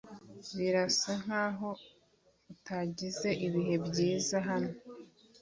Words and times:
Birasa 0.57 1.11
nkaho 1.23 1.69
utagize 2.53 3.29
ibihe 3.45 3.75
byiza 3.87 4.37
hano. 4.47 4.73